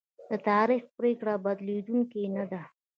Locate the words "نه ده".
2.35-2.61